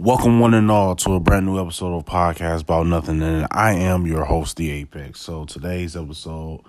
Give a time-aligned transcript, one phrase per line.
[0.00, 3.20] Welcome, one and all, to a brand new episode of Podcast About Nothing.
[3.20, 5.20] And I am your host, The Apex.
[5.20, 6.60] So today's episode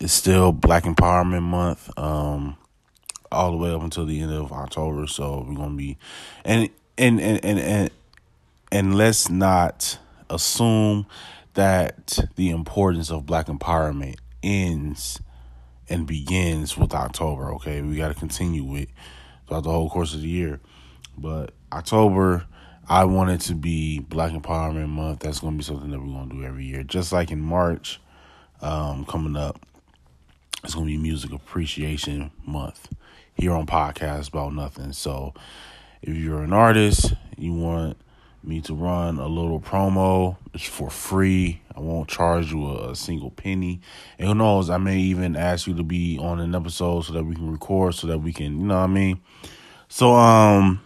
[0.00, 2.56] is still Black Empowerment Month, um,
[3.30, 5.06] all the way up until the end of October.
[5.06, 5.98] So we're gonna be,
[6.42, 7.90] and and and and and,
[8.72, 9.98] and let's not
[10.30, 11.04] assume
[11.52, 15.20] that the importance of Black empowerment ends
[15.90, 17.52] and begins with October.
[17.56, 18.88] Okay, we got to continue it
[19.46, 20.60] throughout the whole course of the year.
[21.18, 22.46] But October
[22.86, 25.20] I want it to be Black Empowerment Month.
[25.20, 26.82] That's going to be something that we're going to do every year.
[26.82, 27.98] Just like in March,
[28.60, 29.58] um, coming up,
[30.62, 32.88] it's going to be Music Appreciation Month
[33.34, 34.92] here on Podcast About Nothing.
[34.92, 35.32] So
[36.02, 37.96] if you're an artist, you want
[38.42, 41.62] me to run a little promo, it's for free.
[41.74, 43.80] I won't charge you a, a single penny.
[44.18, 47.24] And who knows, I may even ask you to be on an episode so that
[47.24, 49.20] we can record, so that we can, you know what I mean?
[49.88, 50.82] So, um,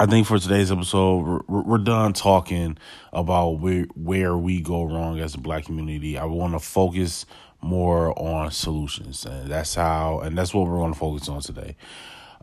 [0.00, 2.78] I think for today's episode, we're, we're done talking
[3.12, 6.16] about where where we go wrong as a black community.
[6.16, 7.26] I want to focus
[7.60, 11.76] more on solutions, and that's how, and that's what we're going to focus on today.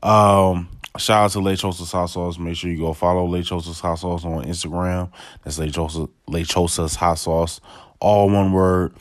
[0.04, 0.70] Um,
[1.00, 2.38] shout out to Lechosa's Hot Sauce.
[2.38, 5.10] Make sure you go follow Lechosa's Hot Sauce on Instagram.
[5.44, 7.60] That's Lechosa, Lechosa's Hot Sauce,
[8.00, 8.94] all one word.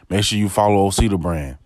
[0.08, 1.58] Make sure you follow Osita brand.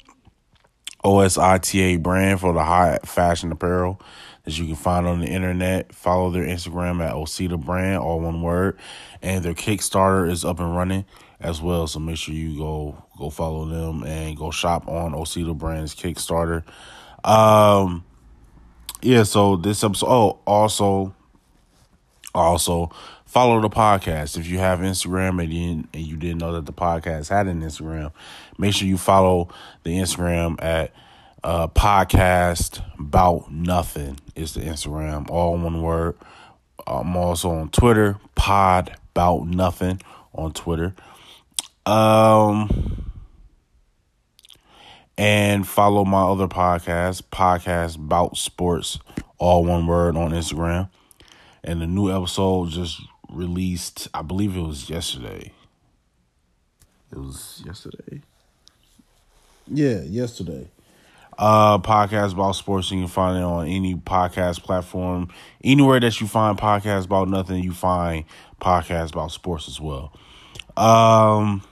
[1.05, 4.01] OSITA brand for the high fashion apparel
[4.45, 5.95] that you can find on the internet.
[5.95, 8.79] Follow their Instagram at Osita brand, all one word.
[9.21, 11.05] And their Kickstarter is up and running
[11.41, 11.87] as well.
[11.87, 16.65] So make sure you go go follow them and go shop on Osita brand's Kickstarter.
[17.25, 18.05] Um
[19.03, 21.15] yeah, so this episode oh also
[22.35, 22.91] also
[23.33, 24.37] follow the podcast.
[24.37, 27.63] If you have Instagram and you, and you didn't know that the podcast had an
[27.63, 28.13] Instagram,
[28.59, 29.49] make sure you follow
[29.85, 30.93] the Instagram at
[31.43, 36.15] uh, podcast about nothing is the Instagram, all one word.
[36.87, 40.03] I'm also on Twitter, pod about nothing
[40.35, 40.95] on Twitter.
[41.87, 43.13] Um,
[45.17, 48.99] and follow my other podcast, podcast about sports,
[49.39, 50.91] all one word on Instagram.
[51.65, 53.01] And the new episode just
[53.33, 55.53] released, I believe it was yesterday.
[57.11, 58.23] It was yesterday.
[59.69, 60.69] Yeah, yesterday.
[61.39, 62.91] Uh podcast about sports.
[62.91, 65.29] You can find it on any podcast platform.
[65.65, 68.25] Anywhere that you find podcasts about nothing, you find
[68.61, 70.13] podcasts about sports as well.
[70.77, 71.63] Um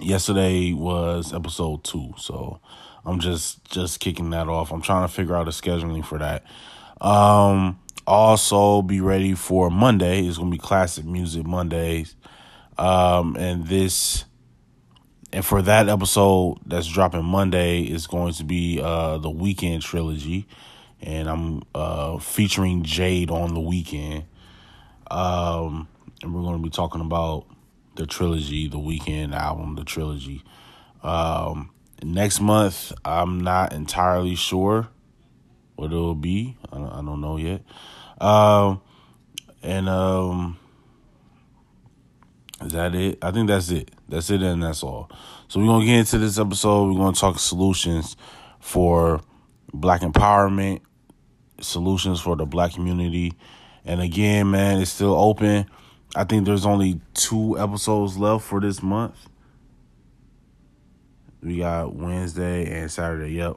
[0.00, 2.60] yesterday was episode two, so
[3.04, 4.70] I'm just just kicking that off.
[4.70, 6.44] I'm trying to figure out a scheduling for that.
[7.00, 7.78] Um
[8.10, 10.26] also, be ready for Monday.
[10.26, 12.16] It's gonna be classic music Mondays,
[12.78, 14.24] um, and this
[15.32, 20.48] and for that episode that's dropping Monday is going to be uh, the Weeknd trilogy,
[21.00, 24.24] and I'm uh, featuring Jade on the Weeknd.
[25.10, 25.88] um,
[26.22, 27.46] and we're going to be talking about
[27.96, 30.42] the trilogy, the Weeknd album, the trilogy.
[31.02, 31.70] Um,
[32.02, 34.88] next month, I'm not entirely sure
[35.76, 36.56] what it'll be.
[36.72, 37.62] I don't know yet.
[38.20, 38.82] Um,
[39.62, 40.58] and um,
[42.62, 43.18] is that it?
[43.22, 43.90] I think that's it.
[44.08, 45.10] That's it, and that's all.
[45.48, 46.92] So we're gonna get into this episode.
[46.92, 48.16] We're gonna talk solutions
[48.60, 49.20] for
[49.72, 50.80] Black empowerment,
[51.60, 53.32] solutions for the Black community,
[53.84, 55.66] and again, man, it's still open.
[56.14, 59.14] I think there's only two episodes left for this month.
[61.42, 63.32] We got Wednesday and Saturday.
[63.34, 63.56] Yep.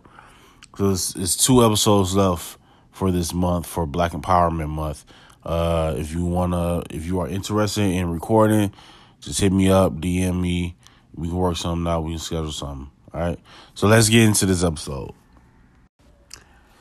[0.78, 2.58] So it's, it's two episodes left
[2.94, 5.04] for this month for Black Empowerment Month.
[5.44, 8.72] Uh, if you wanna, if you are interested in recording,
[9.20, 10.76] just hit me up, DM me.
[11.14, 12.02] We can work something out.
[12.02, 12.90] We can schedule something.
[13.14, 13.40] All right.
[13.74, 15.14] So let's get into this episode.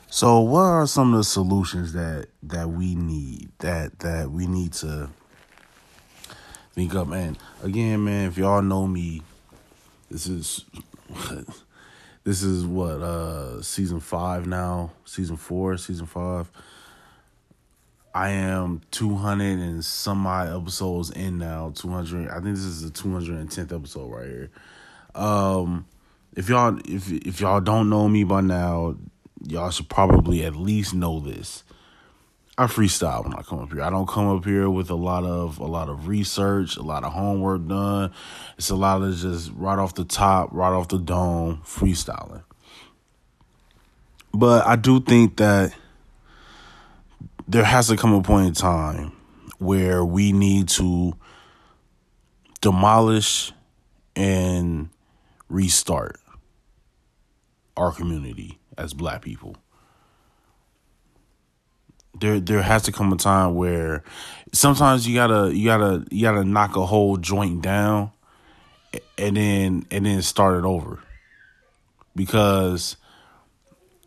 [0.09, 4.73] So, what are some of the solutions that that we need that that we need
[4.73, 5.09] to
[6.73, 7.07] think up?
[7.07, 9.23] Man, again, man, if y'all know me,
[10.11, 10.65] this is
[12.23, 16.49] This is what uh season five now, season four, season five.
[18.15, 21.73] I am two hundred and some odd episodes in now.
[21.75, 22.29] Two hundred.
[22.29, 24.51] I think this is the two hundred and tenth episode right here.
[25.15, 25.85] Um,
[26.35, 28.95] if y'all if if y'all don't know me by now,
[29.45, 31.63] y'all should probably at least know this.
[32.55, 33.81] I freestyle when I come up here.
[33.81, 37.03] I don't come up here with a lot of a lot of research, a lot
[37.03, 38.11] of homework done.
[38.59, 42.43] It's a lot of just right off the top, right off the dome, freestyling.
[44.35, 45.73] But I do think that
[47.47, 49.13] there has to come a point in time
[49.57, 51.13] where we need to
[52.61, 53.51] demolish
[54.15, 54.89] and
[55.49, 56.19] restart
[57.75, 59.55] our community as black people.
[62.19, 64.03] There there has to come a time where
[64.51, 68.11] sometimes you gotta you gotta you gotta knock a whole joint down
[69.17, 70.99] and then and then start it over.
[72.15, 72.97] Because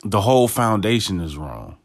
[0.05, 1.77] the whole foundation is wrong.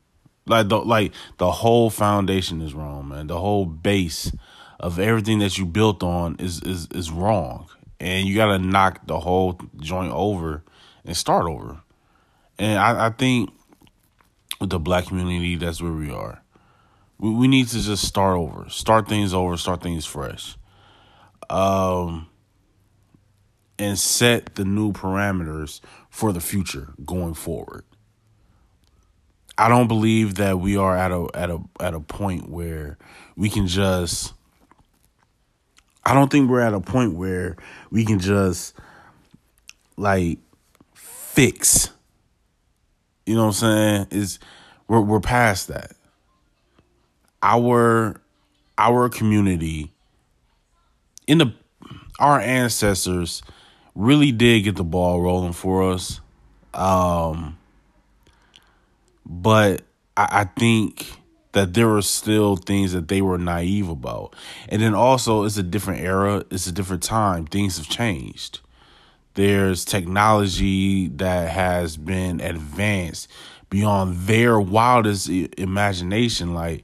[0.45, 3.27] Like the like the whole foundation is wrong, man.
[3.27, 4.31] The whole base
[4.79, 7.67] of everything that you built on is is is wrong.
[7.99, 10.63] And you gotta knock the whole joint over
[11.05, 11.81] and start over.
[12.57, 13.51] And I, I think
[14.61, 16.41] with the black community, that's where we are.
[17.17, 20.55] We we need to just start over, start things over, start things fresh,
[21.49, 22.29] um,
[23.77, 27.83] and set the new parameters for the future going forward.
[29.57, 32.97] I don't believe that we are at a at a at a point where
[33.35, 34.33] we can just.
[36.03, 37.57] I don't think we're at a point where
[37.91, 38.73] we can just
[39.97, 40.39] like
[40.95, 41.91] fix
[43.25, 44.07] you know what I'm saying?
[44.11, 44.39] Is
[44.87, 45.93] we're we're past that.
[47.41, 48.21] Our
[48.77, 49.91] our community
[51.27, 51.53] in the
[52.19, 53.41] our ancestors
[53.95, 56.19] really did get the ball rolling for us.
[56.73, 57.57] Um
[59.25, 59.81] but
[60.17, 61.07] I, I think
[61.53, 64.35] that there were still things that they were naive about.
[64.69, 67.45] And then also it's a different era, it's a different time.
[67.45, 68.61] Things have changed.
[69.33, 73.29] There's technology that has been advanced
[73.69, 76.53] beyond their wildest imagination.
[76.53, 76.83] Like,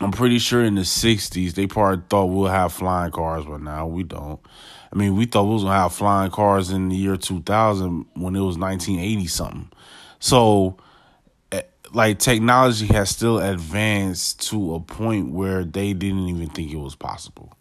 [0.00, 3.86] I'm pretty sure in the 60s, they probably thought we'll have flying cars, but now
[3.86, 4.40] we don't.
[4.92, 8.06] I mean, we thought we was going to have flying cars in the year 2000
[8.14, 9.70] when it was 1980 something.
[10.18, 10.78] So,
[11.52, 11.62] eh,
[11.92, 16.94] like, technology has still advanced to a point where they didn't even think it was
[16.94, 17.52] possible.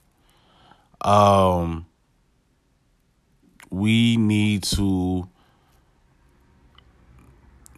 [1.01, 1.86] Um,
[3.74, 5.28] we need to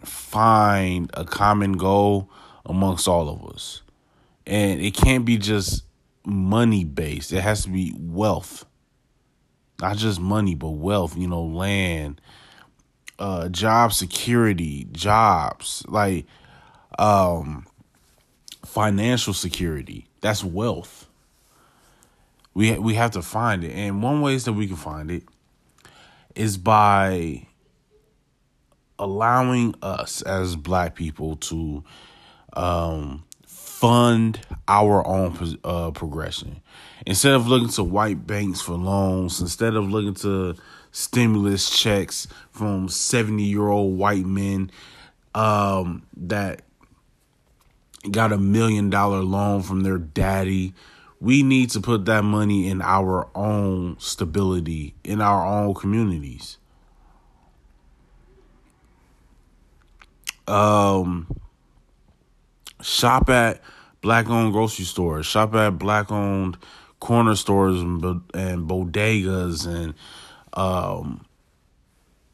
[0.03, 2.30] find a common goal
[2.65, 3.81] amongst all of us.
[4.45, 5.86] And it can't be just
[6.25, 8.65] money based, it has to be wealth.
[9.81, 12.19] Not just money, but wealth, you know, land,
[13.18, 16.25] uh, job security, jobs, like
[17.00, 17.65] um,
[18.65, 20.07] financial security.
[20.19, 21.07] That's wealth.
[22.53, 25.24] We we have to find it, and one ways that we can find it
[26.35, 27.47] is by
[28.99, 31.83] allowing us as black people to
[32.53, 36.61] um, fund our own uh, progression.
[37.05, 40.55] Instead of looking to white banks for loans, instead of looking to
[40.91, 44.71] stimulus checks from 70 year old white men
[45.33, 46.61] um, that
[48.09, 50.73] got a million dollar loan from their daddy
[51.25, 56.60] we need to put that money in our own stability, in our own communities.
[60.48, 61.25] Um,
[62.80, 63.60] shop at
[64.01, 66.60] black owned grocery stores, shop at black owned
[67.00, 68.04] corner stores and,
[68.36, 69.95] and bodegas and
[70.54, 71.25] um,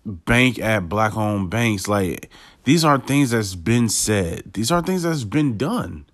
[0.05, 1.87] bank at black owned banks.
[1.87, 2.29] Like,
[2.65, 6.07] these are things that's been said, these are things that's been done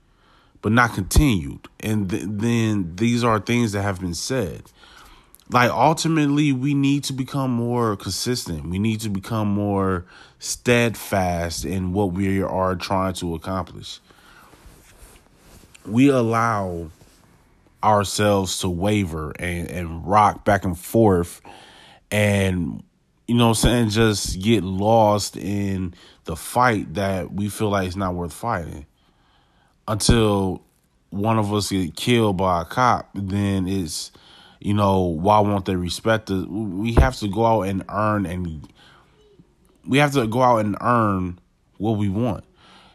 [0.62, 1.68] but not continued.
[1.80, 4.64] And th- then these are things that have been said.
[5.50, 8.70] Like ultimately, we need to become more consistent.
[8.70, 10.06] We need to become more
[10.40, 14.00] steadfast in what we are trying to accomplish.
[15.86, 16.90] We allow
[17.82, 21.42] ourselves to waver and, and rock back and forth
[22.12, 22.84] and
[23.28, 27.88] you know what I'm saying, just get lost in the fight that we feel like
[27.88, 28.86] it's not worth fighting
[29.88, 30.62] until
[31.10, 34.12] one of us get killed by a cop, then it's
[34.60, 36.46] you know why won't they respect us?
[36.46, 38.68] We have to go out and earn, and
[39.86, 41.40] we have to go out and earn
[41.78, 42.44] what we want.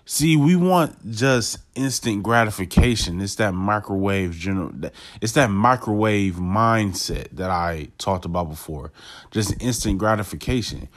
[0.05, 3.21] See, we want just instant gratification.
[3.21, 4.73] It's that microwave general.
[5.21, 8.91] It's that microwave mindset that I talked about before.
[9.31, 10.89] Just instant gratification.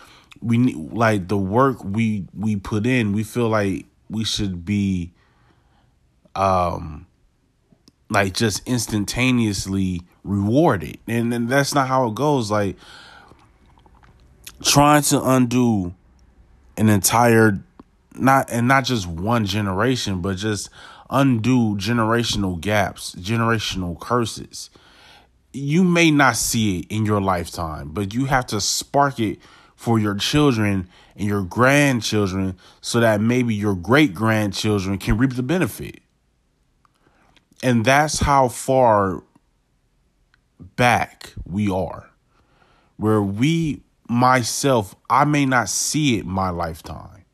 [0.41, 3.13] We need like the work we we put in.
[3.13, 5.13] We feel like we should be
[6.35, 7.07] um
[8.09, 10.97] like just instantaneously rewarded.
[11.07, 12.51] And, and that's not how it goes.
[12.51, 12.75] Like
[14.63, 15.93] trying to undo
[16.77, 17.59] an entire
[18.17, 20.69] not and not just one generation, but just
[21.09, 24.69] undo generational gaps, generational curses.
[25.51, 29.39] You may not see it in your lifetime, but you have to spark it
[29.75, 35.43] for your children and your grandchildren so that maybe your great grandchildren can reap the
[35.43, 36.01] benefit.
[37.63, 39.23] And that's how far
[40.75, 42.09] back we are.
[42.97, 47.25] where we myself I may not see it my lifetime,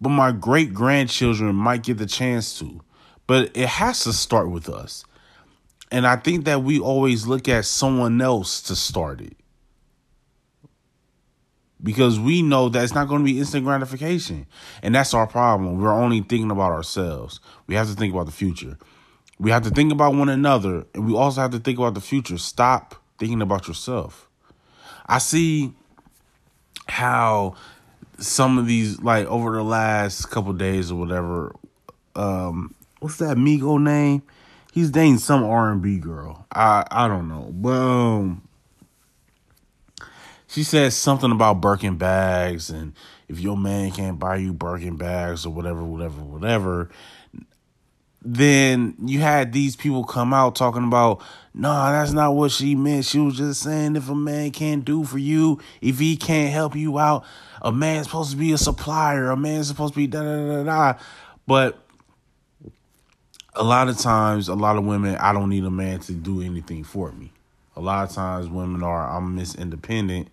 [0.00, 2.80] but my great grandchildren might get the chance to.
[3.26, 5.04] But it has to start with us.
[5.92, 9.36] And I think that we always look at someone else to start it.
[11.82, 14.46] Because we know that it's not going to be instant gratification.
[14.82, 15.80] And that's our problem.
[15.80, 17.40] We're only thinking about ourselves.
[17.66, 18.78] We have to think about the future.
[19.40, 20.84] We have to think about one another.
[20.94, 22.36] And we also have to think about the future.
[22.36, 24.28] Stop thinking about yourself.
[25.06, 25.72] I see
[26.86, 27.56] how
[28.18, 31.56] some of these, like over the last couple days or whatever,
[32.14, 34.22] um, what's that Migo name?
[34.72, 36.46] He's dating some R and B girl.
[36.52, 38.48] I I don't know, but um,
[40.46, 42.92] she says something about Birkin bags, and
[43.26, 46.90] if your man can't buy you Birkin bags or whatever, whatever, whatever.
[48.22, 51.22] Then you had these people come out talking about,
[51.54, 53.06] no, nah, that's not what she meant.
[53.06, 56.76] She was just saying if a man can't do for you, if he can't help
[56.76, 57.24] you out,
[57.62, 60.62] a man's supposed to be a supplier, a man's supposed to be da da da
[60.64, 60.98] da.
[61.46, 61.78] But
[63.54, 66.42] a lot of times, a lot of women, I don't need a man to do
[66.42, 67.32] anything for me.
[67.74, 70.28] A lot of times, women are, I'm Miss Independent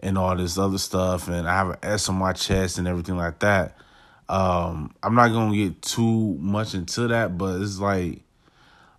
[0.00, 3.16] and all this other stuff, and I have an S on my chest and everything
[3.16, 3.76] like that.
[4.28, 8.22] Um, I'm not gonna get too much into that, but it's like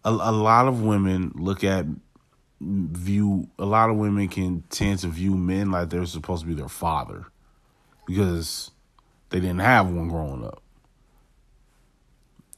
[0.03, 1.85] a, a lot of women look at
[2.61, 6.53] view a lot of women can tend to view men like they're supposed to be
[6.53, 7.25] their father
[8.05, 8.71] because
[9.29, 10.61] they didn't have one growing up.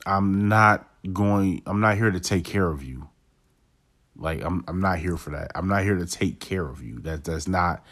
[0.06, 3.10] I'm not going I'm not here to take care of you.
[4.16, 5.52] Like I'm I'm not here for that.
[5.56, 7.00] I'm not here to take care of you.
[7.00, 7.84] That that's not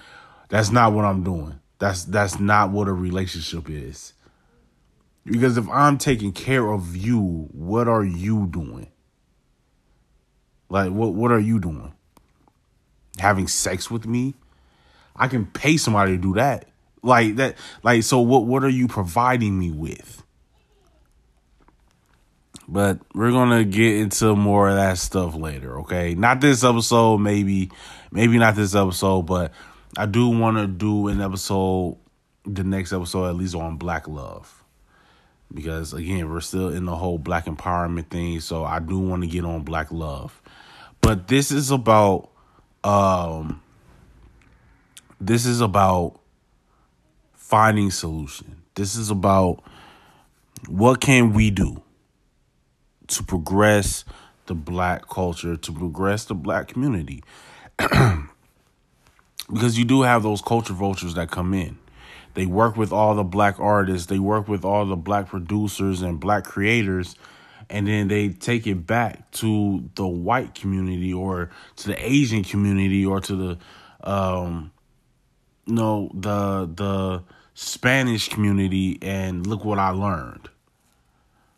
[0.49, 1.59] that's not what I'm doing.
[1.77, 4.13] That's that's not what a relationship is.
[5.25, 8.89] Because if I'm taking care of you, what are you doing?
[10.69, 11.93] Like what what are you doing?
[13.17, 14.35] Having sex with me?
[15.15, 16.65] I can pay somebody to do that.
[17.01, 20.23] Like that like so what what are you providing me with?
[22.67, 26.13] But we're gonna get into more of that stuff later, okay?
[26.13, 27.71] Not this episode, maybe,
[28.11, 29.53] maybe not this episode, but
[29.97, 31.97] I do want to do an episode,
[32.45, 34.58] the next episode at least on black love,
[35.53, 39.27] because again, we're still in the whole black empowerment thing, so I do want to
[39.27, 40.41] get on black love,
[41.01, 42.29] but this is about,
[42.83, 43.61] um,
[45.19, 46.19] this is about
[47.33, 48.61] finding solution.
[48.75, 49.63] This is about
[50.67, 51.81] what can we do
[53.07, 54.05] to progress
[54.45, 57.23] the black culture, to progress the black community.
[59.51, 61.77] because you do have those culture vultures that come in.
[62.39, 66.21] They work with all the black artists, they work with all the black producers and
[66.21, 67.15] black creators,
[67.69, 73.05] and then they take it back to the white community or to the Asian community
[73.05, 74.71] or to the um
[75.67, 77.23] no the the
[77.55, 80.47] Spanish community and look what I learned.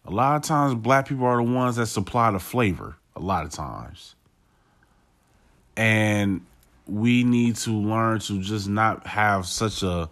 [0.05, 2.95] A lot of times, black people are the ones that supply the flavor.
[3.15, 4.15] A lot of times.
[5.77, 6.41] And
[6.87, 10.09] we need to learn to just not have such a, you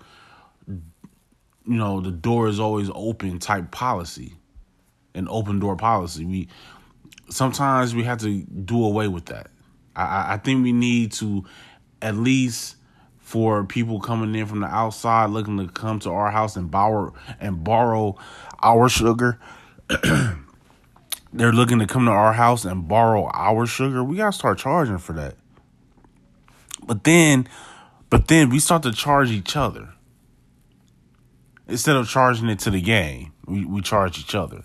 [1.78, 4.36] know, the door is always open type policy,
[5.14, 6.26] an open door policy.
[6.26, 6.48] We
[7.30, 9.52] sometimes we have to do away with that.
[9.96, 11.46] I, I think we need to
[12.02, 12.76] at least
[13.20, 17.14] for people coming in from the outside looking to come to our house and borrow
[17.40, 18.18] and borrow
[18.64, 19.40] our sugar
[21.34, 24.98] they're looking to come to our house and borrow our sugar, we gotta start charging
[24.98, 25.36] for that.
[26.86, 27.48] But then,
[28.10, 29.90] but then we start to charge each other.
[31.70, 34.64] Instead of charging it to the game, we, we charge each other.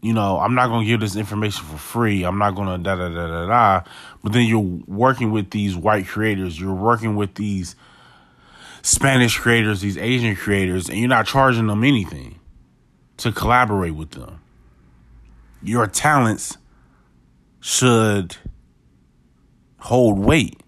[0.00, 2.24] You know, I'm not gonna give this information for free.
[2.24, 3.90] I'm not gonna da da da da da.
[4.22, 6.60] But then you're working with these white creators.
[6.60, 7.74] You're working with these
[8.82, 12.38] Spanish creators, these Asian creators, and you're not charging them anything
[13.16, 14.40] to collaborate with them.
[15.62, 16.58] Your talents
[17.60, 18.36] should
[19.78, 20.62] hold weight.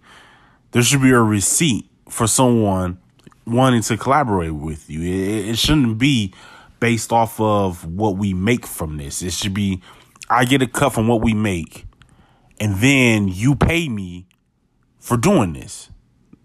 [0.71, 2.99] There should be a receipt for someone
[3.47, 5.03] wanting to collaborate with you.
[5.03, 6.35] It, it shouldn't be
[6.81, 9.23] based off of what we make from this.
[9.23, 9.83] It should be
[10.29, 11.87] I get a cut from what we make,
[12.59, 14.27] and then you pay me
[14.99, 15.91] for doing this.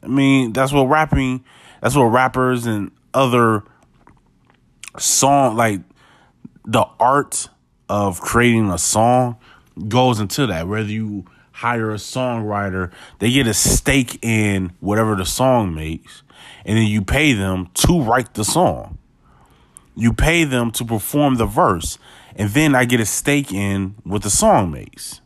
[0.03, 1.43] I mean, that's what rapping,
[1.81, 3.63] that's what rappers and other
[4.97, 5.81] song like
[6.65, 7.49] the art
[7.89, 9.37] of creating a song
[9.87, 10.67] goes into that.
[10.67, 16.23] Whether you hire a songwriter, they get a stake in whatever the song makes,
[16.65, 18.97] and then you pay them to write the song.
[19.95, 21.97] You pay them to perform the verse,
[22.35, 25.21] and then I get a stake in what the song makes.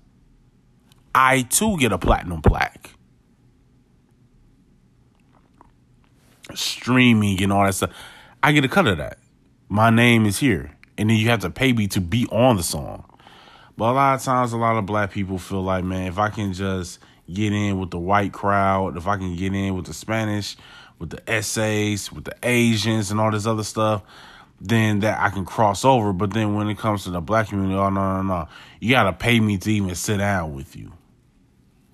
[1.14, 2.92] I too get a platinum plaque.
[6.54, 7.92] Streaming and all that stuff.
[8.44, 9.18] I get a cut of that.
[9.70, 10.72] My name is here.
[10.98, 13.06] And then you have to pay me to be on the song.
[13.78, 16.30] But a lot of times, a lot of black people feel like, man, if I
[16.30, 17.00] can just
[17.32, 20.56] get in with the white crowd, if I can get in with the Spanish
[21.00, 24.04] with the essays, with the Asians, and all this other stuff,
[24.62, 26.14] then that I can cross over.
[26.14, 28.48] But then when it comes to the black community, oh, no, no, no.
[28.80, 30.94] You got to pay me to even sit down with you.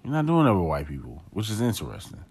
[0.03, 2.24] You're not doing that with white people, which is interesting.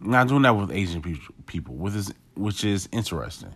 [0.00, 1.02] You're not doing that with Asian
[1.46, 3.54] people, which is, which is interesting.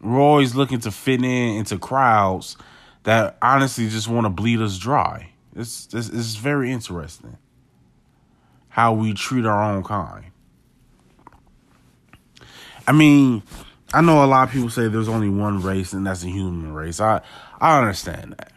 [0.00, 2.56] We're always looking to fit in into crowds
[3.04, 5.30] that honestly just want to bleed us dry.
[5.56, 7.38] It's, it's, it's very interesting
[8.74, 10.24] how we treat our own kind.
[12.88, 13.44] I mean,
[13.92, 16.74] I know a lot of people say there's only one race and that's the human
[16.74, 17.00] race.
[17.00, 17.20] I
[17.60, 18.50] I understand that.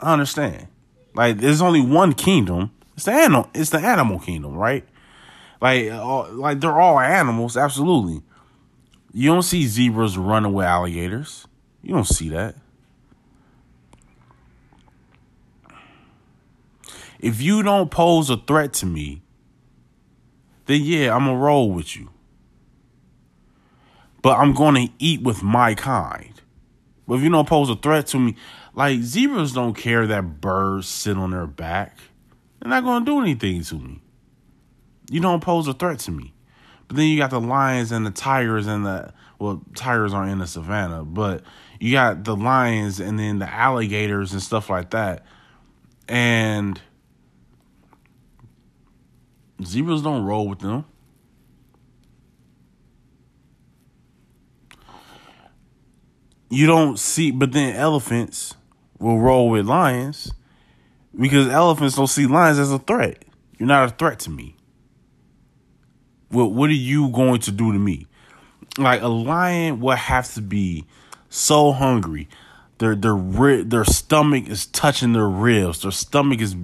[0.00, 0.66] I understand.
[1.14, 2.72] Like there's only one kingdom.
[2.96, 3.48] It's the animal.
[3.54, 4.84] It's the animal kingdom, right?
[5.60, 8.22] Like, all, like they're all animals, absolutely.
[9.12, 11.46] You don't see zebras running with alligators.
[11.80, 12.56] You don't see that.
[17.20, 19.22] If you don't pose a threat to me,
[20.66, 22.10] then yeah, I'm gonna roll with you.
[24.22, 26.40] But I'm gonna eat with my kind.
[27.06, 28.36] But if you don't pose a threat to me,
[28.74, 31.98] like zebras don't care that birds sit on their back.
[32.60, 34.00] They're not gonna do anything to me.
[35.10, 36.32] You don't pose a threat to me.
[36.86, 40.38] But then you got the lions and the tigers and the well, tigers aren't in
[40.38, 41.42] the savannah, but
[41.80, 45.24] you got the lions and then the alligators and stuff like that.
[46.08, 46.80] And
[49.64, 50.84] zebras don't roll with them.
[56.48, 58.56] You don't see, but then elephants
[58.98, 60.32] will roll with lions
[61.18, 63.24] because elephants don't see lions as a threat.
[63.58, 64.56] You're not a threat to me
[66.30, 68.06] what what are you going to do to me?
[68.78, 70.86] Like a lion would have to be
[71.28, 72.28] so hungry.
[72.78, 73.16] Their their
[73.64, 75.82] their stomach is touching their ribs.
[75.82, 76.56] Their stomach is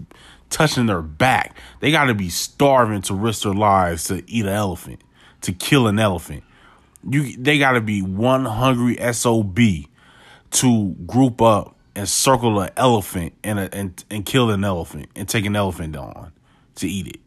[0.50, 1.56] touching their back.
[1.80, 5.02] They got to be starving to risk their lives to eat an elephant,
[5.42, 6.44] to kill an elephant.
[7.08, 9.58] You they got to be one hungry sob
[10.50, 15.28] to group up and circle an elephant and a, and and kill an elephant and
[15.28, 16.32] take an elephant on
[16.76, 17.20] to eat it.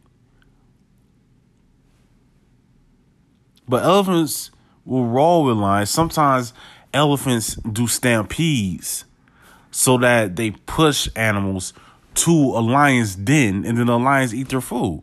[3.68, 4.50] But elephants
[4.84, 5.90] will roll with lions.
[5.90, 6.52] Sometimes
[6.92, 9.04] elephants do stampedes
[9.70, 11.72] so that they push animals
[12.20, 15.02] to a lion's den and then the lions eat their food.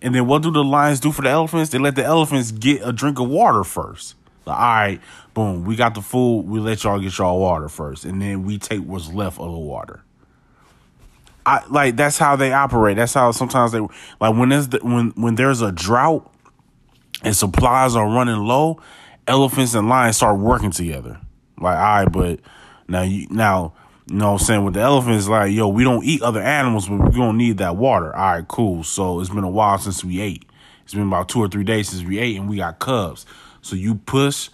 [0.00, 1.70] And then what do the lions do for the elephants?
[1.70, 4.14] They let the elephants get a drink of water first.
[4.46, 5.00] Like, all right,
[5.34, 6.42] boom, we got the food.
[6.42, 9.58] We let y'all get y'all water first, and then we take what's left of the
[9.58, 10.02] water.
[11.44, 12.96] I like that's how they operate.
[12.96, 16.30] That's how sometimes they like when there's the, when when there's a drought
[17.22, 18.80] and supplies are running low,
[19.26, 21.20] elephants and lions start working together.
[21.58, 22.40] Like, all right, but
[22.86, 23.74] now you now
[24.10, 26.88] you know what I'm saying with the elephants, like, yo, we don't eat other animals,
[26.88, 28.14] but we're gonna need that water.
[28.16, 28.82] All right, cool.
[28.82, 30.44] So it's been a while since we ate.
[30.84, 33.26] It's been about two or three days since we ate, and we got cubs.
[33.60, 34.48] So you push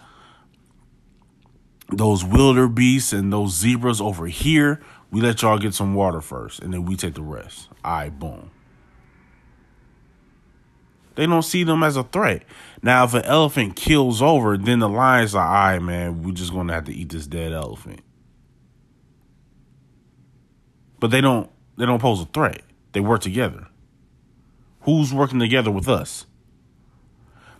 [1.89, 4.83] those wildebeests and those zebras over here.
[5.13, 7.69] We let y'all get some water first, and then we take the rest.
[7.85, 8.51] All right, boom.
[11.15, 12.43] They don't see them as a threat.
[12.83, 16.53] Now, if an elephant kills over, then the lion's like, all right, man, we're just
[16.53, 18.01] gonna have to eat this dead elephant.
[21.05, 22.63] But they don't they don't pose a threat.
[22.93, 23.67] They work together.
[24.85, 26.25] Who's working together with us?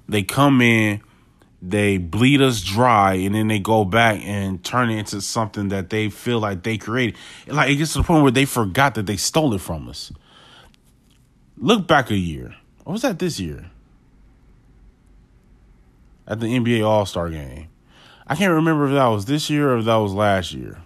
[0.09, 1.03] They come in,
[1.61, 5.91] they bleed us dry, and then they go back and turn it into something that
[5.91, 7.17] they feel like they created.
[7.47, 10.11] Like it gets to the point where they forgot that they stole it from us.
[11.59, 12.55] Look back a year
[12.85, 13.71] what was that this year?
[16.27, 17.69] At the NBA All Star game.
[18.27, 20.79] I can't remember if that was this year or if that was last year.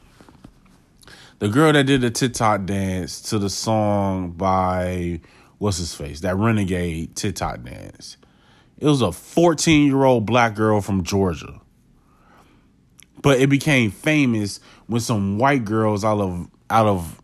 [1.38, 5.20] The girl that did the TikTok dance to the song by
[5.58, 6.20] what's his face?
[6.20, 8.16] That renegade TikTok dance.
[8.78, 11.60] It was a 14 year old black girl from Georgia.
[13.22, 17.20] But it became famous when some white girls out of out of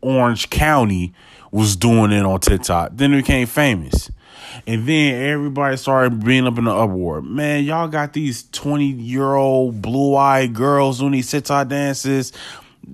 [0.00, 1.12] Orange County
[1.50, 2.90] was doing it on TikTok.
[2.94, 4.10] Then it became famous.
[4.66, 7.22] And then everybody started being up in the uproar.
[7.22, 12.32] Man, y'all got these 20 year old blue eyed girls doing these TikTok dances.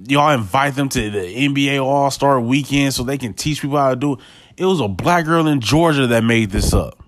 [0.07, 3.90] Y'all invite them to the NBA All Star weekend so they can teach people how
[3.90, 4.20] to do it.
[4.57, 7.03] It was a black girl in Georgia that made this up.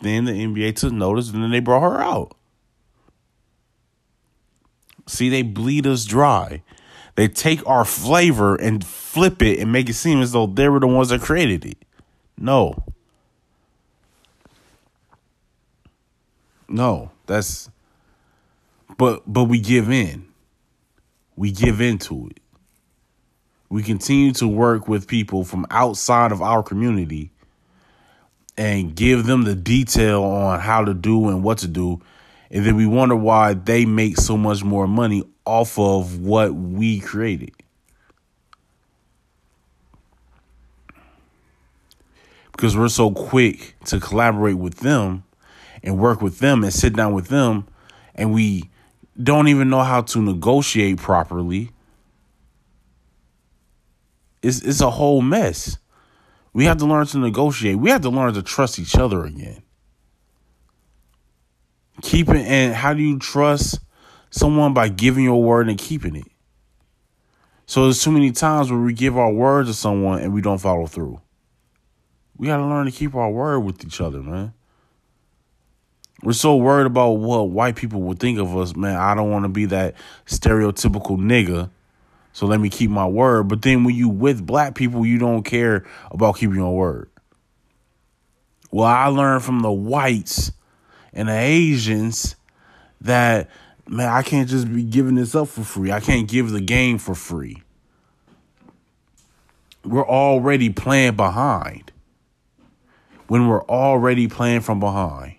[0.00, 2.36] Then the NBA took notice and then they brought her out.
[5.06, 6.62] See, they bleed us dry.
[7.16, 10.80] They take our flavor and flip it and make it seem as though they were
[10.80, 11.78] the ones that created it.
[12.36, 12.84] No.
[16.68, 17.70] No, that's
[18.96, 20.26] but but we give in.
[21.36, 22.40] We give into it.
[23.68, 27.32] We continue to work with people from outside of our community
[28.56, 32.00] and give them the detail on how to do and what to do.
[32.50, 37.00] And then we wonder why they make so much more money off of what we
[37.00, 37.52] created.
[42.52, 45.24] Because we're so quick to collaborate with them
[45.82, 47.66] and work with them and sit down with them,
[48.14, 48.70] and we
[49.20, 51.70] don't even know how to negotiate properly.
[54.42, 55.78] It's, it's a whole mess.
[56.52, 57.78] We have to learn to negotiate.
[57.78, 59.62] We have to learn to trust each other again.
[62.02, 63.78] Keeping and how do you trust
[64.30, 66.26] someone by giving your word and keeping it?
[67.66, 70.58] So there's too many times where we give our word to someone and we don't
[70.58, 71.20] follow through.
[72.36, 74.52] We got to learn to keep our word with each other, man.
[76.24, 78.96] We're so worried about what white people would think of us, man.
[78.96, 79.94] I don't want to be that
[80.26, 81.70] stereotypical nigga
[82.34, 83.46] so let me keep my word.
[83.46, 87.08] But then when you with black people, you don't care about keeping your word.
[88.72, 90.50] Well, I learned from the whites
[91.12, 92.34] and the Asians
[93.02, 93.48] that
[93.86, 95.92] man, I can't just be giving this up for free.
[95.92, 97.62] I can't give the game for free.
[99.84, 101.92] We're already playing behind.
[103.28, 105.36] When we're already playing from behind.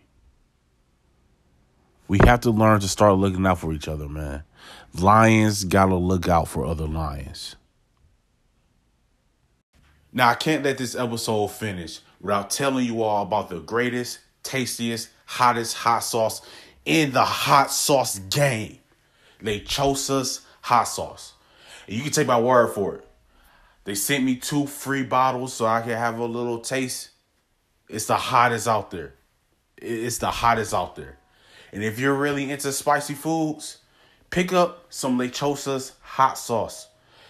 [2.08, 4.44] We have to learn to start looking out for each other, man.
[4.94, 7.56] Lions gotta look out for other lions.
[10.14, 15.10] Now, I can't let this episode finish without telling you all about the greatest, tastiest,
[15.26, 16.42] hottest hot sauce
[16.86, 18.78] in the hot sauce game.
[19.42, 21.34] Lechosa's hot sauce.
[21.88, 23.08] And you can take my word for it.
[23.84, 27.10] They sent me two free bottles so I can have a little taste.
[27.90, 29.16] It's the hottest out there.
[29.78, 31.18] It's the hottest out there.
[31.76, 33.80] And if you're really into spicy foods,
[34.30, 36.88] pick up some Lechosa's hot sauce.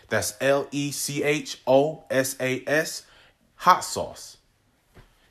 [0.10, 3.08] That's L E C H O S A S
[3.56, 4.38] hot sauce.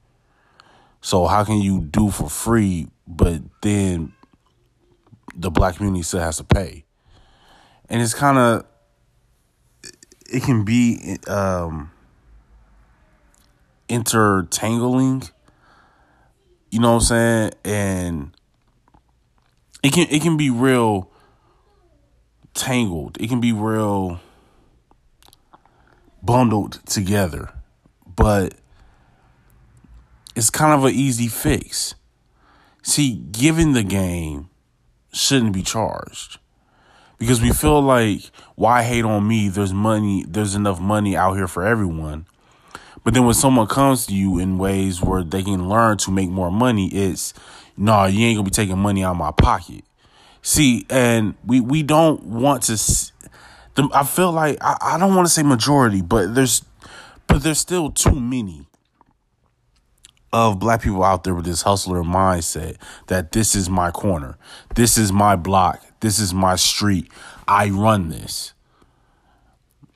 [1.02, 4.14] So how can you do for free, but then
[5.36, 6.86] the black community still has to pay?
[7.90, 8.66] And it's kind of
[10.30, 11.92] it can be um
[13.90, 15.32] intertangling.
[16.72, 17.52] You know what I'm saying?
[17.66, 18.38] And
[19.84, 21.12] it can it can be real
[22.54, 23.18] tangled.
[23.20, 24.22] It can be real
[26.24, 27.50] bundled together.
[28.08, 28.54] But
[30.36, 31.96] it's kind of an easy fix.
[32.84, 34.50] See, giving the game
[35.12, 36.40] shouldn't be charged.
[37.18, 39.50] Because we feel like why hate on me?
[39.50, 42.26] There's money, there's enough money out here for everyone.
[43.04, 46.30] But then when someone comes to you in ways where they can learn to make
[46.30, 47.34] more money, it's
[47.78, 49.84] no, nah, you ain't gonna be taking money out of my pocket.
[50.42, 52.74] See, and we we don't want to.
[53.76, 56.64] The, I feel like I, I don't want to say majority, but there's
[57.28, 58.68] but there's still too many
[60.34, 64.38] of black people out there with this hustler mindset that this is my corner,
[64.76, 67.12] this is my block, this is my street.
[67.48, 68.54] I run this.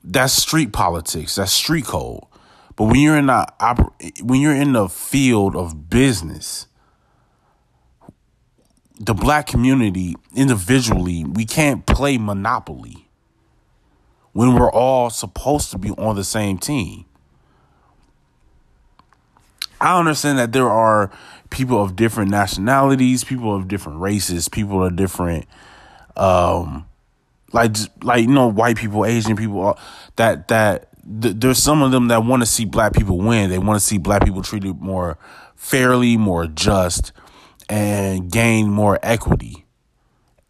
[0.04, 1.36] That's street politics.
[1.36, 2.24] That's street code.
[2.76, 3.48] But when you're in the
[4.22, 6.68] when you're in the field of business,
[9.00, 13.10] the black community individually, we can't play Monopoly
[14.34, 17.06] when we're all supposed to be on the same team.
[19.80, 21.12] I understand that there are
[21.50, 25.46] people of different nationalities, people of different races, people of different
[26.18, 26.86] um,
[27.54, 29.78] like like you know white people, Asian people
[30.16, 30.90] that that
[31.22, 33.50] th- there's some of them that want to see black people win.
[33.50, 35.18] They want to see black people treated more
[35.56, 37.12] fairly, more just,
[37.70, 39.66] and gain more equity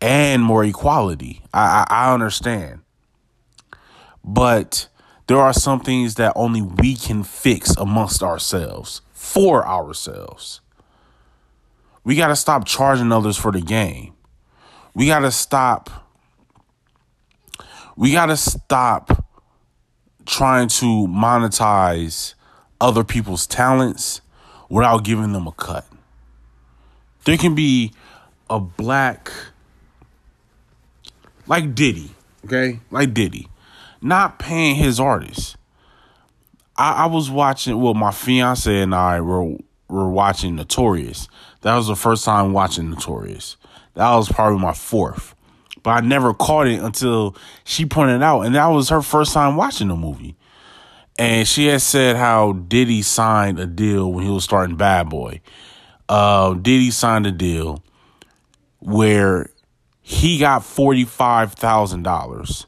[0.01, 1.41] and more equality.
[1.53, 2.81] I, I, I understand,
[4.23, 4.87] but
[5.27, 10.61] there are some things that only we can fix amongst ourselves for ourselves.
[12.03, 14.13] We got to stop charging others for the game.
[14.93, 15.89] We got to stop.
[17.97, 19.24] We got to stop
[20.25, 22.33] trying to monetize
[22.81, 24.21] other people's talents
[24.69, 25.85] without giving them a cut.
[27.25, 27.91] There can be
[28.49, 29.31] a black,
[31.47, 32.11] like Diddy,
[32.45, 32.79] okay?
[32.91, 33.47] Like Diddy,
[34.01, 35.57] not paying his artists.
[36.77, 39.55] I, I was watching, well, my fiance and I were,
[39.87, 41.27] were watching Notorious.
[41.61, 43.57] That was the first time watching Notorious.
[43.95, 45.34] That was probably my fourth.
[45.85, 49.55] But I never caught it until she pointed out, and that was her first time
[49.55, 50.35] watching the movie.
[51.19, 55.41] And she had said how Diddy signed a deal when he was starting Bad Boy.
[56.09, 57.83] Uh, Diddy signed a deal
[58.79, 59.51] where
[60.01, 62.65] he got forty five thousand dollars.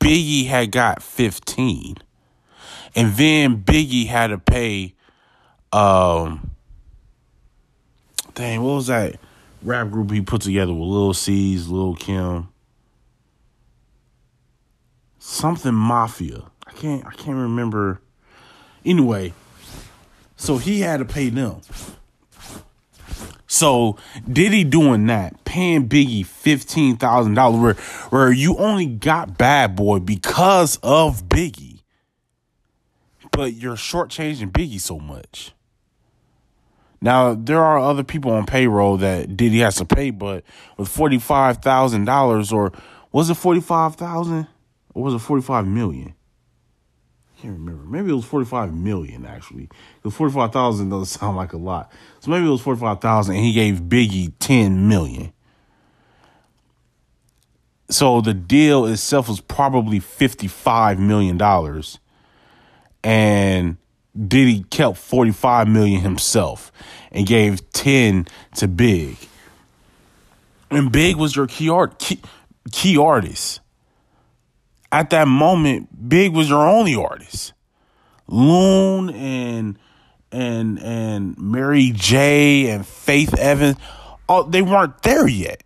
[0.00, 1.96] Biggie had got fifteen,
[2.94, 4.92] and then Biggie had to pay.
[5.72, 6.50] Um,
[8.34, 9.18] dang, what was that
[9.62, 12.48] rap group he put together with Lil Cease, Lil Kim,
[15.18, 16.44] something Mafia.
[16.66, 18.00] I can't I can't remember.
[18.84, 19.34] Anyway,
[20.36, 21.60] so he had to pay them.
[23.46, 23.96] So
[24.30, 27.74] Diddy doing that, paying Biggie fifteen thousand dollars, where
[28.10, 31.82] where you only got Bad Boy because of Biggie,
[33.32, 35.52] but you're shortchanging Biggie so much.
[37.00, 40.44] Now there are other people on payroll that Diddy has to pay, but
[40.76, 42.72] with forty five thousand dollars, or
[43.12, 44.46] was it forty five thousand,
[44.94, 46.14] or was it forty five million?
[47.40, 47.84] I can't remember.
[47.84, 49.70] Maybe it was 45 million actually.
[49.96, 51.90] Because 45,000 doesn't sound like a lot.
[52.18, 55.32] So maybe it was 45,000 and he gave Biggie 10 million.
[57.88, 61.98] So the deal itself was probably 55 million dollars.
[63.02, 63.78] And
[64.16, 66.72] Diddy kept 45 million himself
[67.12, 69.16] and gave 10 to Big.
[70.70, 72.20] And Big was your key art key,
[72.70, 73.60] key artist
[74.92, 77.52] at that moment, Big was your only artist.
[78.26, 79.78] Loon and
[80.32, 83.76] and and Mary J and Faith Evans,
[84.28, 85.62] oh, they weren't there yet.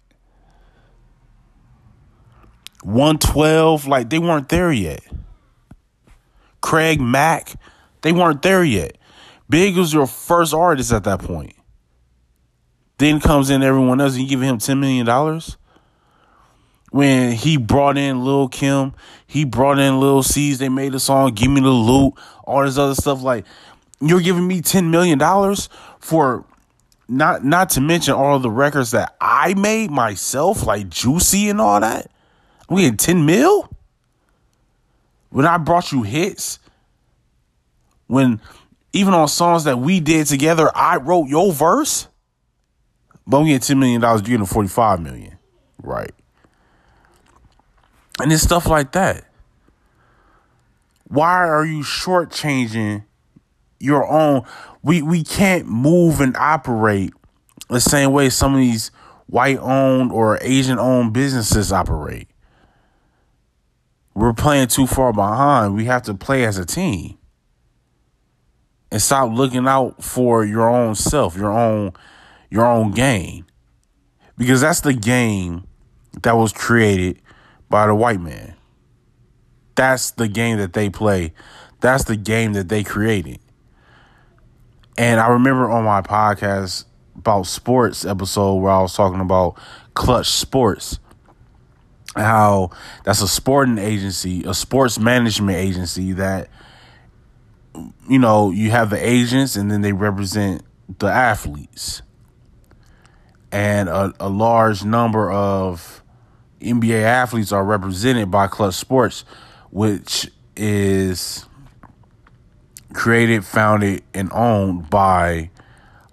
[2.83, 5.01] 112, like they weren't there yet.
[6.61, 7.55] Craig Mack,
[8.05, 8.97] they weren't there yet.
[9.49, 11.57] Big was your first artist at that point.
[12.99, 15.07] Then comes in everyone else and you give him $10 million
[16.95, 18.93] when he brought in Lil Kim,
[19.27, 22.15] he brought in Lil Cease, they made a song, Give Me the Loot,
[22.45, 23.21] all this other stuff.
[23.21, 23.45] Like,
[24.01, 25.19] you're giving me $10 million
[25.99, 26.45] for
[27.09, 31.81] not not to mention all the records that I made myself, like Juicy and all
[31.81, 32.13] that.
[32.71, 33.69] We had 10 mil?
[35.31, 36.61] When I brought you hits,
[38.07, 38.41] when
[38.93, 42.09] even on songs that we did together, I wrote your verse.
[43.27, 45.39] But we get $10 million, you're getting 45 million.
[45.83, 46.13] Right.
[48.21, 49.25] And it's stuff like that.
[51.05, 53.05] Why are you shortchanging
[53.79, 54.43] your own?
[54.83, 57.13] We we can't move and operate
[57.69, 58.91] the same way some of these
[59.27, 62.29] white owned or Asian owned businesses operate.
[64.15, 65.75] We're playing too far behind.
[65.75, 67.19] We have to play as a team.
[68.95, 71.95] And stop looking out for your own self, your own
[72.49, 73.45] your own game.
[74.39, 75.67] Because that's the game
[76.23, 77.21] that was created
[77.69, 78.55] by the white man.
[79.75, 81.33] That's the game that they play.
[81.81, 83.41] That's the game that they created.
[84.97, 86.85] And I remember on my podcast
[87.17, 89.59] about sports episode where I was talking about
[89.95, 91.01] Clutch Sports,
[92.15, 92.71] how
[93.03, 96.49] that's a sporting agency, a sports management agency that,
[98.09, 100.63] you know, you have the agents and then they represent
[100.99, 102.03] the athletes.
[103.51, 106.03] And a, a large number of
[106.61, 109.25] NBA athletes are represented by Clutch Sports,
[109.71, 111.47] which is
[112.93, 115.51] created, founded, and owned by,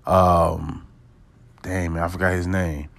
[0.06, 0.88] um,
[1.63, 2.91] damn I forgot his name.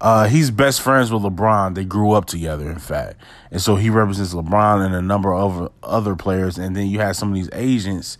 [0.00, 1.74] Uh, he's best friends with LeBron.
[1.74, 3.16] They grew up together, in fact,
[3.50, 6.56] and so he represents LeBron and a number of other players.
[6.58, 8.16] And then you have some of these agents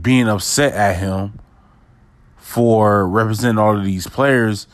[0.00, 1.38] being upset at him
[2.36, 4.66] for representing all of these players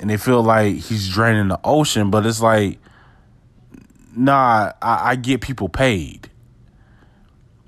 [0.00, 2.78] and they feel like he's draining the ocean, but it's like
[4.18, 6.28] nah, I, I get people paid.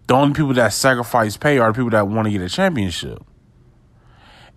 [0.06, 3.22] The only people that sacrifice pay are the people that want to get a championship.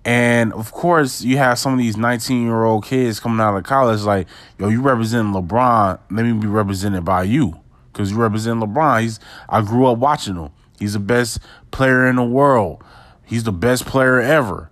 [0.05, 3.63] And of course, you have some of these 19 year old kids coming out of
[3.63, 4.27] college like,
[4.59, 5.99] yo, you represent LeBron.
[6.11, 7.59] Let me be represented by you
[7.91, 9.01] because you represent LeBron.
[9.01, 10.51] He's I grew up watching him.
[10.77, 11.39] He's the best
[11.71, 12.83] player in the world.
[13.25, 14.69] He's the best player ever.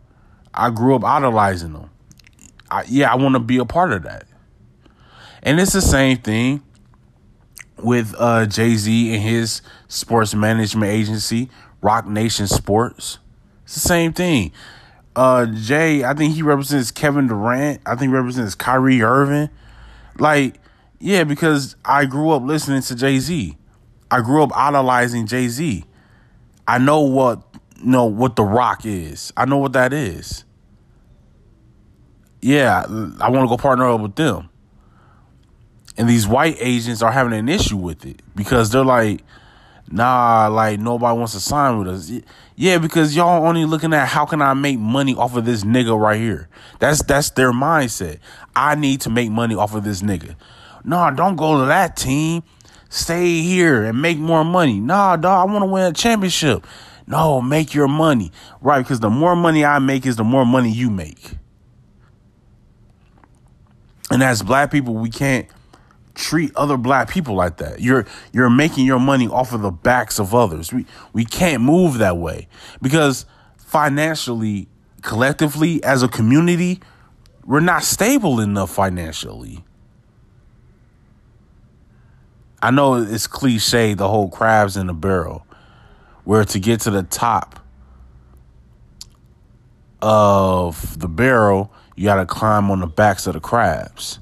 [0.53, 1.89] I grew up idolizing him.
[2.69, 4.25] I, yeah, I want to be a part of that.
[5.43, 6.61] And it's the same thing
[7.77, 11.49] with uh, Jay Z and his sports management agency,
[11.81, 13.19] Roc Nation Sports.
[13.63, 14.51] It's the same thing.
[15.15, 17.81] Uh, Jay, I think he represents Kevin Durant.
[17.85, 19.49] I think represents Kyrie Irving.
[20.17, 20.59] Like,
[20.99, 23.57] yeah, because I grew up listening to Jay Z.
[24.09, 25.85] I grew up idolizing Jay Z.
[26.67, 27.43] I know what
[27.77, 29.33] you know what the Roc is.
[29.35, 30.43] I know what that is.
[32.41, 32.85] Yeah,
[33.19, 34.49] I want to go partner up with them.
[35.97, 39.23] And these white agents are having an issue with it because they're like,
[39.91, 42.11] nah, like nobody wants to sign with us.
[42.55, 45.99] Yeah, because y'all only looking at how can I make money off of this nigga
[45.99, 46.49] right here.
[46.79, 48.19] That's that's their mindset.
[48.55, 50.35] I need to make money off of this nigga.
[50.83, 52.43] Nah, don't go to that team.
[52.89, 54.79] Stay here and make more money.
[54.79, 56.65] Nah, dog, I want to win a championship.
[57.07, 58.31] No, make your money.
[58.59, 61.31] Right, because the more money I make is the more money you make.
[64.09, 65.47] And as black people, we can't
[66.15, 67.81] treat other black people like that.
[67.81, 70.71] You're you're making your money off of the backs of others.
[70.73, 72.47] We we can't move that way
[72.81, 73.25] because
[73.57, 74.67] financially,
[75.01, 76.79] collectively as a community,
[77.45, 79.63] we're not stable enough financially.
[82.61, 85.47] I know it's cliche the whole crabs in the barrel
[86.23, 87.59] where to get to the top
[90.01, 94.19] of the barrel, you got to climb on the backs of the crabs.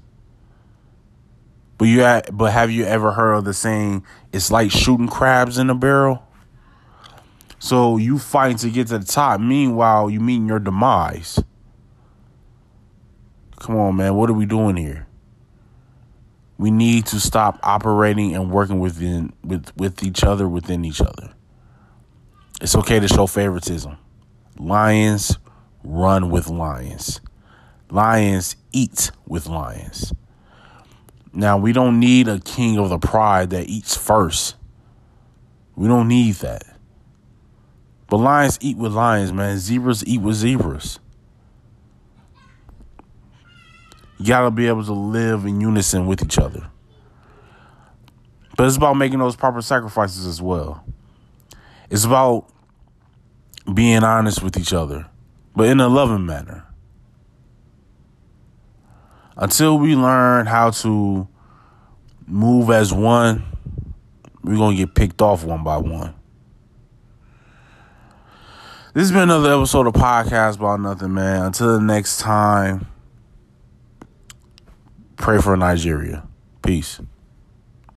[1.80, 2.02] But you
[2.34, 6.22] but have you ever heard of the saying it's like shooting crabs in a barrel?
[7.58, 9.40] So you fighting to get to the top.
[9.40, 11.42] Meanwhile, you meeting your demise.
[13.60, 14.14] Come on, man.
[14.16, 15.08] What are we doing here?
[16.58, 21.34] We need to stop operating and working within with with each other within each other.
[22.62, 23.96] It's okay to show favoritism.
[24.58, 25.38] Lions
[25.86, 27.22] run with lions.
[27.90, 30.12] Lions eat with lions.
[31.34, 34.56] Now, we don't need a king of the pride that eats first.
[35.76, 36.64] We don't need that.
[38.10, 39.58] But lions eat with lions, man.
[39.60, 41.00] Zebras eat with zebras.
[44.18, 46.70] You gotta be able to live in unison with each other.
[48.58, 50.84] But it's about making those proper sacrifices as well.
[51.90, 52.52] It's about
[53.74, 55.08] being honest with each other,
[55.56, 56.69] but in a loving manner
[59.40, 61.28] until we learn how to
[62.28, 63.44] move as one,
[64.44, 66.14] we're going to get picked off one by one.
[68.94, 71.46] This has been another episode of Podcast About Nothing, man.
[71.46, 72.88] Until the next time,
[75.16, 76.28] pray for Nigeria.
[76.62, 77.00] Peace.